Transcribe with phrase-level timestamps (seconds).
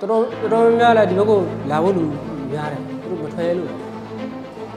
[0.00, 1.40] တော်တော်တော်တော်များများလည်းဒီဘက်ကို
[1.70, 2.04] လာဖို့လူ
[2.52, 3.70] များတယ်သူတို့မထွက်လို့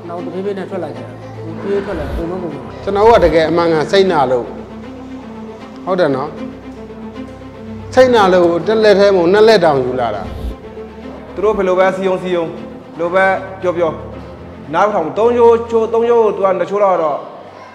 [0.08, 1.08] နောက်တစ်ပြေးပြေးနဲ့ထွက်လာကြတယ်
[1.46, 2.51] ဒီပြေးထွက်လာပုံမပုံ
[2.83, 4.46] ကျွန်တော်တို့ကတကယ်အမှန်ကန်စိတ်နာလို့
[5.86, 6.29] ဟုတ်တယ်နော်
[7.96, 10.23] စိတ်နာလို့တက်လက်ထဲမှာနှစ်လက်တောင်ယူလာတာ
[11.36, 12.46] သူတို့ဘယ်လိုပဲစီယုံစီယုံ
[13.00, 13.26] လိုပဲ
[13.62, 13.92] ပြောပြော
[14.74, 17.18] နားမထောင်ဘူးသုံးချိုးချိုးသုံးချိုးကိုသူကနှစ်ချိုးတော့တော့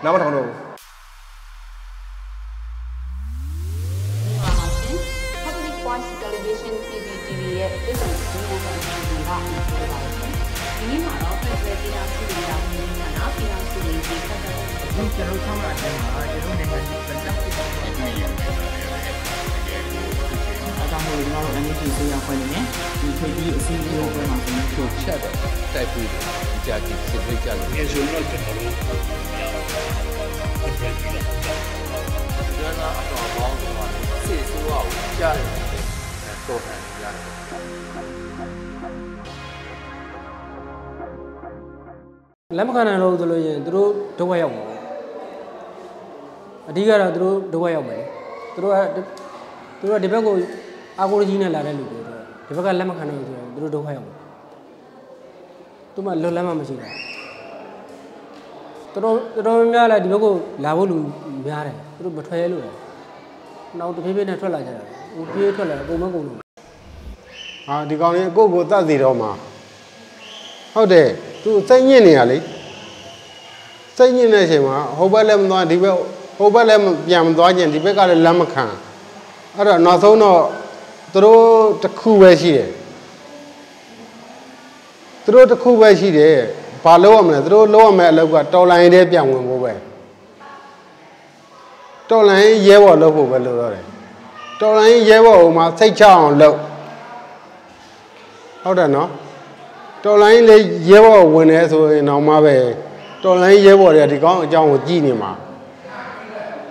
[0.05, 0.66] နားမထောင်တော့ဘူး
[14.97, 18.83] အခုကျွန်တော်ဆောက်ရတဲ့ဟာကျွန်တော်နေမှာစက်တက်ဖြစ်တဲ့အတိုင်းရုပ်နဲ့ပါတယ်
[20.91, 22.65] ကြောင့်မို့လို့ကျွန်တော်တို့ NHK ဆေးရဖွဲ့နေတယ်
[23.01, 25.35] ဒီထွေပြီးအစီအစဉ်ပွဲမှာဆိုရင်ဖြိုချက်တယ်
[25.75, 26.11] တိုက်ပြီး
[26.67, 33.91] ကြာကြည့်စစ်ပြကြလို့အဲဆိုတော့ကျွန်တော်တို့ကျွန်တော်အတော်ပေါင်းတော့
[34.27, 35.47] စေဆိုးအောင်ကြားတယ်
[36.49, 37.37] တော့တယ်ကြားတယ်
[42.59, 44.76] လက်မခံနိုင်လို့ဆိုလို့ရင်သူတို့ဒုက္ခရောက်မှာ
[46.69, 48.03] အဓိကတော့သူတို့ဒုက္ခရောက်မယ်
[48.55, 48.77] သူတို့က
[49.81, 50.35] သူတို့ကဒီဘက်ကို
[50.99, 52.01] အာကိုကြီးနဲ့လာတဲ့လူတွေ
[52.47, 54.15] ဒီဘက်ကလက်မခံနိုင်ဘူးဆိုရင်သူတို့ဒုက္ခရောက်မှာ
[55.95, 56.89] သူမှလွတ်လမ်းမှမရှိတာ
[58.93, 60.97] တော်တော်တော်များများလည်းဒီဘက်ကိုလာဖို့လူ
[61.47, 62.63] များတယ်သူတို့မထွက်ရလို့
[63.79, 64.85] နောက်တစ်ပြေးပြေးနဲ့ထွက်လာကြတယ်
[65.15, 66.37] ဟိုပြေးထွက်လာပုံမကုန်လို့
[67.69, 69.31] ဟာဒီကောင်လေးကိုယ့်ကိုယ်တတ်စီတော့မှာ
[70.75, 71.09] ဟုတ်တယ်
[71.43, 72.39] သူစိတ်ညစ်နေရလေ
[73.97, 75.97] စိတ်ညစ်တဲ့အချိန်မှာဟိုဘက်လည်းမသွားဒီဘက်
[76.37, 78.65] ဟိုဘက်လည်းပြန်မသွားကျင်ဒီဘက်ကလည်းလက်မခံ
[79.55, 80.41] အဲ့တော့နောက်ဆုံးတော့
[81.13, 81.43] သူတို့
[81.83, 82.71] တစ်ခုပဲရှိတယ်
[85.23, 86.37] သူတို့တစ်ခုပဲရှိတယ်
[86.85, 89.73] ဘာလုပ်ရမလဲသူတို့လုပ်ရမယ့်အလုပ်ကတော်လိုင်းတဲ့ပြန်ဝင်ဖို့ပဲ
[92.11, 93.85] တော်လိုင်းရဲဘော်လုပ်ဖို့ပဲလုပ်ရတယ်
[94.61, 96.57] တော်လိုင်းရဲဘော်ဟိုမှာစိတ်ချအောင်လုပ်
[98.63, 99.09] ဟုတ်တယ်နော်
[100.05, 102.57] တော်လိုင်းလေးရဲဘော်ဝင်နေဆိုရင်တော့မှပဲ
[103.23, 105.33] တော်လိုင်းရဲဘော်တွေကဒီကောင်းအကြောင်းကိုကြည်နေမှာ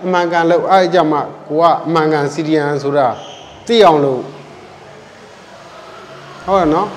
[0.04, 3.08] အမှန်ကန်လို့အဲ့အကြမှာကိုကအမှန်ကန်စီရီယန်ဆိုတာ
[3.66, 4.20] သိအောင်လို့
[6.46, 6.88] ဟုတ်တယ်နော်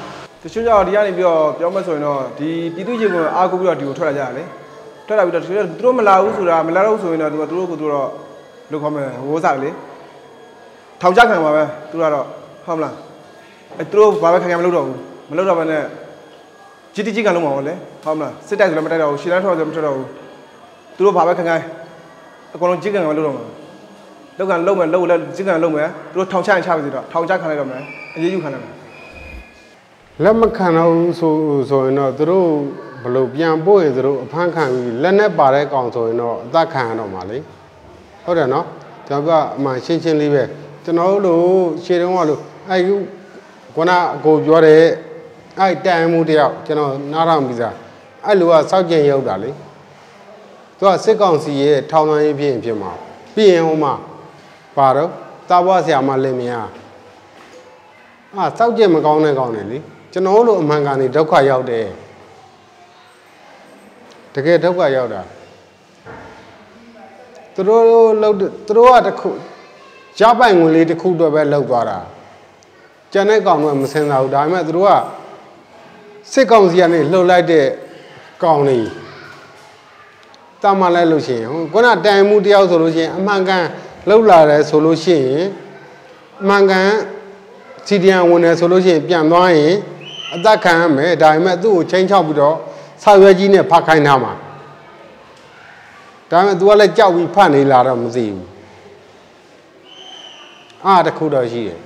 [0.42, 4.44] တချို့ကြောင့်ဒီကနေပြီးတော့ပြောမှဆိုရင်တော့ဒီပြည်သူ့ရင်ကိုအားကိုးပြီးတော့ဒီကိုထွက်လာကြတယ်လေ
[5.08, 8.08] ထွက်လာပြီးတော့တချို့သူတို့မလာဘူးဆိုတာမလာတော့ဆိုရင်တော့သူကသူတို့ကိုသူတို့
[8.72, 9.70] လောက်ခေါ်မယ်ဝိုးစားလေ
[11.02, 12.26] ထောင်ချခံပါပဲသူကတော့
[12.66, 12.94] ဟုတ်မလား
[13.78, 15.00] အဲသူတို့ဘာပဲခံခံမလုပ်တော့ဘူး
[15.30, 15.84] မလုပ်တော့ဘဲနဲ့
[16.94, 17.74] ကြီးတိကြီးကန်လုံးမှာပေါ့လေ
[18.04, 20.08] ဟုတ်မလားစစ်တိုက်ဆိုလည်းမတိုက်တော့ဘူးရှင်းလန်းထောက်ဆိုလည်းမထွက်တော့ဘူး
[20.96, 21.56] သူတို့ဘာပဲခံခံ
[22.54, 23.46] အကုန်လုံးကြီးကန်ကမလုပ်တော့မှာ
[24.38, 27.82] လောက်ကန်လုံးမယ်လုံးလည်းကြီးကန်လုံးမယ်သူတို့ထောင်ချရင်ချပါစီတော့ထောင်ချခံလိုက်တော့မယ်
[28.16, 28.74] အရေးယူခံလိုက်မယ်
[30.24, 31.34] လက်မခံတော့ဘူးဆို
[31.70, 32.48] ဆိုရင်တော့သူတို့
[33.04, 37.38] ဘယ်လိုပြန်ပို့ရင်သူတို့အဖမ်းခံပြီးလက်နဲ့ပါတဲ့ကောင်ဆိုရင်တော့အသက်ခံရတော့မှာလေ
[38.24, 38.66] ဟုတ်တယ်နော်
[39.08, 40.44] ကျွန်တော်ကအမှန်ရှင်းရှင်းလေးပဲ
[40.84, 41.42] ကျွန်တော်တို့လို
[41.84, 42.96] ရှေ့တုန်းကလို့အဲ့ခု
[43.76, 44.84] ခုနအကိုပြောတဲ့
[45.60, 47.76] အဲ့တိုင်မှုတယောက်ကျွန်တော်နားထောင်ပြီးသား
[48.26, 49.50] အဲ့လူကစောက်ကျင်ရောက်တာလေ
[50.79, 52.91] သူကစစ်ကောင်စီရဲ့ထောင်သွင်းရေးဖြစ်ရင်ဖြစ်မှာ
[53.35, 53.94] ပြီးရင်ဟိုမှာ
[54.75, 55.09] ပါတော့
[55.50, 56.67] တာဘွားဆရာမလင်မယား
[58.35, 59.78] အာစောက်ကြည့်မကောင်းတဲ့ကောင်းတယ်လေ
[60.12, 61.85] ကျွန်တော်တို့အမှန်ကန်နေဒုက္ခရောက်တယ်
[64.34, 65.22] တကယ်ဒုက္ခရောက်တာ
[67.53, 67.84] သူတို့
[68.22, 68.45] လောက်သူ
[68.78, 69.29] တို့ကတခု
[70.19, 72.00] ရပိုင်ဝင်လေးတစ်ခုတော့ပဲလောက်သွားတာ
[73.12, 74.91] ကျန်တဲ့ကောင်တော့မစင်စားဘူးဒါပေမဲ့သူတို့က
[76.31, 77.66] စစ်ကောင်စီကနေလှုပ်လိုက်တဲ့
[78.44, 78.62] ကောင်
[80.62, 83.64] တွေတာမလိုက်လို့ရှိရင်ဟိုခုနတိုင်မှုတယောက်ဆိုလို့ရှိရင်အမှန်ကန်
[84.09, 85.44] လှုပ်လာတယ်ဆိုလို့ရှိရင်
[86.42, 86.90] အမှန်ကန်
[87.88, 89.74] စီဒီယန်ဝင်တယ်ဆိုလို့ရှိရင်ပြန်သွားရင်
[90.36, 92.56] အသက်ခံရမယ်ဒါပေမဲ့သူ့ကိုချင်းချောက်ပြီးတော့
[93.03, 94.34] ဆောက်ရွက်ကြီးနဲ့ဖတ်ခိုင်းထားမှာ
[96.31, 98.48] ဒါပေမဲ့ तू ကလည်းကြောက်ပြီးဖတ်နေလာတော့မသိဘူး
[100.86, 101.80] အားတစ်ခုတော့ရှိတယ်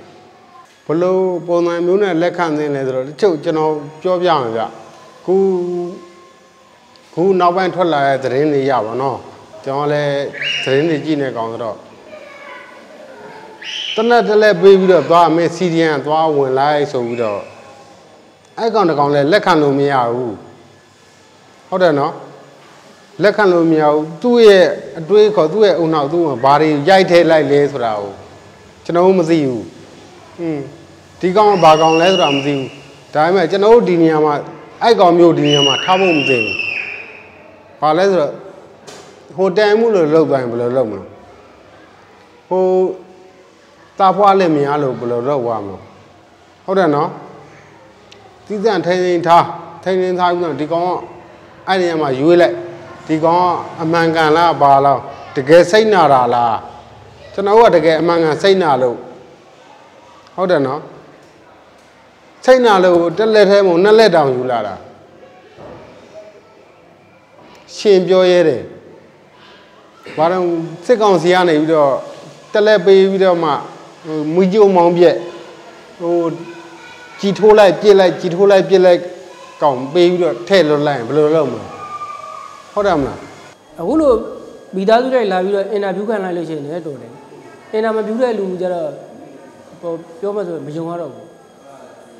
[0.86, 4.62] ဘလို့ပုံစံမျိုးနဲ့လက်ခံသင်းလဲဆိုတော့တချို့ကျွန်တော်ပြောပြမယ်ဗျ
[5.24, 5.34] ခု
[7.14, 9.18] ခုနောက်ပိုင်းထွက်လာတဲ့သတင်းတွေရပါတော့
[9.64, 10.22] ကျွန်တော်လည်း
[10.64, 11.76] သတင်းတွေကြည့်နေကောင်ဆိုတော့
[13.94, 17.40] တနက်တလဲပေးပြီးတော့သွားမယ်စီဒီယန်သွားဝင်လိုက်ဆိုပြီးတော့
[18.58, 20.34] အဲ့ကောင်တကောင်လဲလက်ခံလို့မရဘူး
[21.68, 22.14] ဟုတ်တယ်နော်
[23.22, 24.66] လက်ခံလို့မရဘူးသူ့ရဲ့
[24.98, 28.12] အတွေးခေါ်သူ့ရဲ့အုံနောက်သူ့မှာဘာတွေရိုက်ထဲလိုက်လဲဆိုတာကို
[28.84, 29.64] ကျွန်တော်မသိဘူး
[30.40, 30.58] อืม
[31.20, 32.68] ဒီကောင်ကဘာကောင်လဲဆိုတာမသိဘူး
[33.14, 34.34] ဒါပေမဲ့ကျွန်တော်တို့ဒီနေရာမှာ
[34.82, 36.63] အဲ့ကောင်မျိုးဒီနေရာမှာထားဖို့မသိဘူး
[37.84, 38.32] ဘာလဲဆိုတော့
[39.36, 41.04] ဟိုတန်မှုလို့လောက်သွားရင်ဘယ်လိုလုပ်မလဲ
[42.48, 42.64] ဟို
[43.98, 45.82] တာဖွားလည်းမရလို့ဘယ်လိုတော့ဝါမလို့
[46.64, 47.10] ဟုတ်တယ်နော်
[48.46, 49.44] တီးတန့်ထိန်ထိန်ထား
[49.82, 50.88] ထိန်ထိန်ထားပြီးတော့ဒီကောင်က
[51.68, 52.54] အဲ့ဒီမှာရွေးလိုက်
[53.06, 53.46] ဒီကောင်က
[53.82, 55.00] အမှန်ကန်လားဘာလား
[55.36, 56.56] တကယ်စိတ်နာတာလား
[57.32, 58.96] ကျွန်တော်ကတကယ်အမှန်ကန်စိတ်နာလို့
[60.36, 60.80] ဟုတ်တယ်နော်
[62.44, 64.74] စိတ်နာလို့တက်လက်ထဲမှာနှစ်လက်တောင်ယူလာတာ
[67.78, 68.62] ရှင်ပြောရဲတယ်
[70.16, 70.44] ဘာတော့
[70.86, 71.92] စစ်ကောင်စီကနေပြီးတော့
[72.52, 73.50] တက်လက်ပေးပြီးတော့မှ
[74.04, 75.16] ဟိုမူကြုံမောင်းပြက်
[76.00, 76.14] ဟို
[77.20, 79.00] ကြည်ထိုးလိုက်ပြစ်လိုက်ကြည်ထိုးလိုက်ပြစ်လိုက်
[79.62, 81.64] ကောင်ပေးပြီးတော့ထဲ့လွတ်လိုက်ရင်ဘယ်လိုလုပ်မလဲ
[82.72, 83.18] ဟုတ်တယ်မလား
[83.80, 84.16] အခုလို့
[84.76, 87.12] မိသားစုတွေလာပြီးတော့အင်တာဗျူးခံလိုက်လို့ရှိရင်လည်းတော်တယ်
[87.72, 88.88] အင်တာမဗျူးတဲ့လူကြတော့
[89.80, 91.26] ဟိုပြောမှဆိုမယုံရတော့ဘူး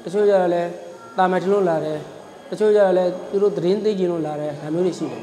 [0.03, 0.71] တချို့ကြတော့လည်း
[1.19, 1.99] တာမန်ထလို့လာတယ်
[2.51, 5.21] တချို့ကြတော့လည်းသူတို့သတင်းသိကျင်လို့လာတယ်ဒါမျိုးတွေရှိတယ်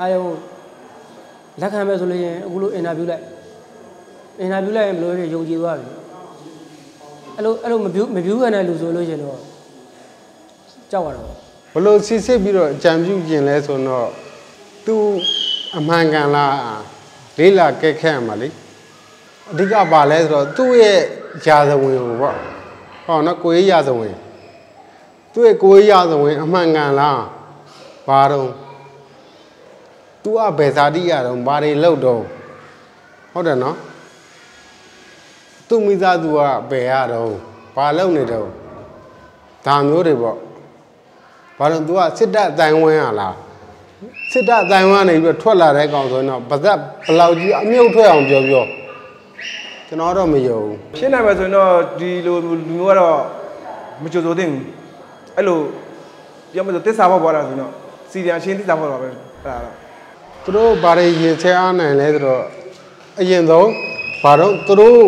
[0.00, 0.24] အာယုံ
[1.60, 3.24] လက်ခံမဲ့ဆိုလို့ရှိရင်အခုလို့အင်တာဗျူးလိုက်
[4.40, 5.88] အင်တာဗျူးလိုက်ရင်ဘယ်လိုလဲယုံကြည်သွားပြီ
[7.36, 9.38] အဲ့လိုအဲ့လိုမဗျူးမဗျူးခံတဲ့လူဆိုလို့ရှိရင်တော့
[10.90, 11.26] ကြောက်ရတော့
[11.74, 14.08] ဘလို့စစ်စစ်ပြီးတော့အကြံပြုကျင်လဲဆိုတော့
[14.86, 14.96] သူ
[15.78, 16.54] အမှန်ကန်လား
[17.38, 18.48] လေးလာကက်ခက်ရမှာလေ
[19.50, 21.00] အဓိကပါလဲဆိုတော့သူ့ရဲ့
[21.44, 22.36] ယာဇဝင်ကိုပေါ့
[23.04, 24.14] ဟောနော်ကိုရေးယာဇဝင်
[25.32, 27.20] သူ့ရဲ့ကိုရေးယာဇဝင်အမှန်ကန်လား
[28.06, 28.48] ဘာတော့
[30.22, 32.22] သူကဘယ်ဇာတိရတော့ဘာတွေလောက်တော့
[33.32, 33.76] ဟုတ်တယ်နော်
[35.68, 36.40] သူ့မိသားစုက
[36.70, 37.30] ဘယ်ရတော့
[37.76, 38.48] ဘာလောက်နေတော့
[39.66, 40.36] ဒါမျိုးတွေပေါ့
[41.58, 43.34] ဘာလို့ तू ကစစ်တပ်အတိုင်းဝန်းရလား
[44.32, 48.64] စစ်တပ်အတိုင်းဝန်းနေပြီးတော့ထွက်လာတဲ့ကောင်ဆိုရင်တော့ဗဇက်ဘယ်လောက်ကြီးအမြုပ်ထွက်အောင်ပြောပြော
[49.88, 53.18] ကျွန်တော်တော့မယုံဘူးဖြစ်နိုင်မယ်ဆိုရင်တော့ဒီလိုလူမျိုးကတော့
[54.02, 54.64] မကြိုဆိုသင့်ဘူး
[55.36, 55.58] အဲ့လို
[56.52, 57.72] ပြောမယ်ဆိုတစ္ဆာဘောပေါ်လာဆိုရင်တော့
[58.10, 59.89] စီရီယံအချင်းတစ္ဆာဘောတော့ပဲအဲ့ဒါတော့
[60.44, 62.44] သူတို့ဘာတွေရင်ချဲအားနိုင်လဲဆိုတော့
[63.20, 63.70] အရင်ဆုံး
[64.22, 65.02] ဘာတော့သူတို့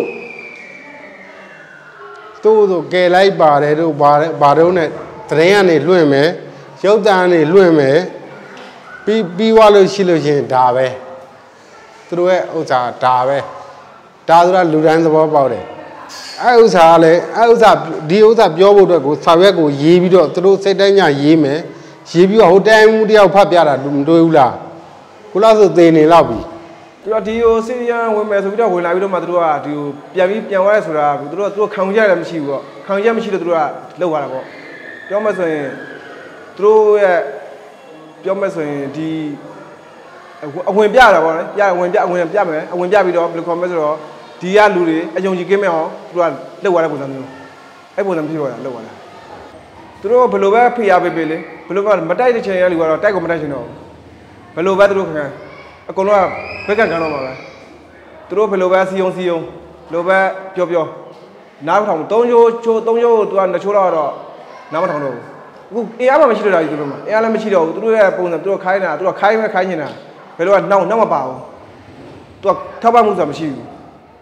[2.42, 4.84] သူ့တို့ကယ်လိုက်ပါတယ်တို့ဘာလဲဘာတော့ ਨੇ
[5.30, 6.28] တရင်ကနေလွှင့်မယ်
[6.84, 7.98] ရုပ်တံကနေလွှင့်မယ်
[9.04, 10.86] ပြီးပြီးွားလို့ရှိလို့ရှိရင်ဒါပဲ
[12.06, 13.38] သူတို့ရဲ့ဥစ္စာဒါပဲ
[14.28, 15.64] ဒါဆိုတာလူတိုင်းသဘောပေါက်တယ်
[16.42, 17.70] အဲ့ဥစ္စာကလည်းအဲ့ဥစ္စာ
[18.10, 21.60] ဒီဥစ္စာပြောဖို့အတွက်ကိုစာရွက်ကိုရေးပြီးတော့သူတို့စိတ်တိုင်းညရေးမယ်
[22.12, 24.54] ရေးပြီးတော့ဟိုတိုင်းမှုတယောက်ဖတ်ပြတာမတွေ့ဘူးလား
[25.32, 26.38] ခုလောက်ဆိုသေနေလောက်ပြီ
[27.02, 33.60] သူတို့ဒီဟိုစီရီယံဝင်မယ်ဆိုပြီးတော့ဝင်လာပြီးတော့မှသူတို့ကဒီဟိုပြန်ပြီးပြန်သွားရဲဆိုတာသူတို့ကသူတို့ခံကြရတယ်မရှိဘူးပေါ့ခံကြမရှိလို့သူတို့က
[34.00, 34.44] လောက်သွားတာပေါ့
[35.08, 35.66] ပြောမယ်ဆိုရင်
[36.56, 37.18] သူတို့ရဲ့
[38.22, 39.08] ပြောမယ်ဆိုရင်ဒီ
[40.70, 43.96] အဝင်ပြတာပေါ့နော်ပြအဝင်ပြအဝင်ပြမယ်အဝင်ပြပြီးတော့ဘယ်လိုခေါ်မလဲဆိုတော့
[44.40, 46.26] ဒီကလူတွေအယုံကြည်ကင်းမဲ့အောင်သူတို့က
[46.64, 47.28] လောက်သွားတဲ့ပုံစံမျိုး
[47.96, 48.92] အဲ့ပုံစံဖြစ်သွားတာလောက်သွားတာ
[50.00, 53.81] သူတို့ဘယ်လိုပဲဖိအားပေးပေးလေဘယ်လိုပဲမတိုက်တဲ့ချိန်ရလူကတော့တိုက်ကိုမတိုက်ချင်တော့ဘူး
[54.54, 55.24] ဘယ်လိုပဲသူတို့ခံခံ
[55.90, 56.24] အကုန်လုံး
[56.66, 57.32] ကဘက်ကကန်တော့မှာပဲ
[58.28, 60.18] သူတို့ဘယ်လိုပဲစီယုံစီယုံဘယ်လိုပဲ
[60.54, 60.86] ပြောပြော
[61.66, 64.12] နားမထောင်ဘူး၃ချိုးချိုး၃ချိုးသူကနှစ်ချိုးတော့တော့
[64.72, 65.24] နားမထောင်တော့ဘူး
[65.70, 69.88] အခုအင်အားမှမရှိတော့တာကြီးသူတို့မှာအင်အားလည်းမရှိတော့ဘူးသူတို့ရဲ့ပုံစံသူတို့ခိုင်းနေတာသူတို့ခိုင်းမဲခိုင်းနေတာ
[70.36, 71.38] ဘယ်လိုကနောက်နောက်မပါဘူး
[72.42, 73.64] သူကထောက်ပံ့မှုဆိုတာမရှိဘူး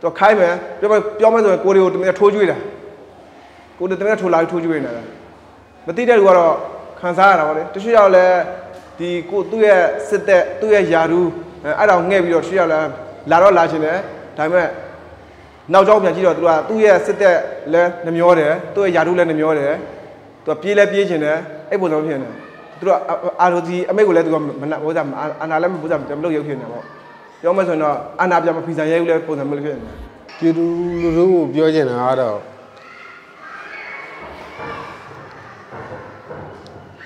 [0.03, 2.57] သူကခိုင်းမယ်ပြောမယ်ပြောမယ်ဆိုရင်ကိုရီကိုတမင်ထိုးကျွေးတာ
[3.79, 5.03] ကိုရီတမင်ထိုးလာထိုးကျွေးနေတာ
[5.87, 6.55] မသိတဲ့လူကတော့
[7.01, 8.25] ခံစားရတာပေါ့လေတချို့ရောက်လဲ
[9.01, 11.29] ဒီကိုသူ့ရဲ့စစ်သက်သူ့ရဲ့ယာရူး
[11.79, 12.81] အဲ့ဒါကိုငှဲ့ပြီးတော့တချို့ရောက်လဲ
[13.31, 13.99] လာတော့လာခြင်းတယ်
[14.37, 14.69] ဒါပေမဲ့
[15.73, 17.37] နောက်ကျောင်းပြန်ကြည့်တော့သူကသူ့ရဲ့စစ်သက်
[17.73, 19.73] လဲနှမျောတယ်သူ့ရဲ့ယာရူးလဲနှမျောတယ်
[20.45, 21.37] သူကပြေးလဲပြေးခြင်းတယ်
[21.71, 22.35] အဲ့ပုံစံဖြစ်နေတယ်
[22.79, 22.91] သူက
[23.41, 25.03] အာရိုဒီအမိတ်ကိုလည်းသူကမနာဘောဇာ
[25.41, 26.85] အာနာလည်းမဘောဇာမလုပ်ရုပ်ဖြစ်နေပေါ့
[27.41, 29.97] ပြောမှဆိုရင်တော့အာနာပြန်မဖီဆန်ရဲဘူးလဲပုံစံမျိုးဖြစ်နေတယ်
[30.39, 30.65] ပြည်သူ
[31.03, 32.39] လူထုကိုပြောချင်တာကတော့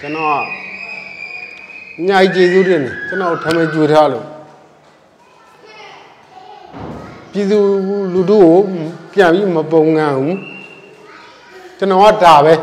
[0.01, 0.74] ကျွန်တော်က
[2.01, 4.27] အညာကြီးကျေးဇူးတင်တယ်ကျွန်တော်ထမင်းကြွေထားလို့
[7.33, 7.59] ပြည်သူ
[8.13, 8.57] လူထုကို
[9.13, 10.39] ပြန်ပြီးမပုံငံဘူး
[11.79, 12.55] ကျွန်တော်ကဒါပဲ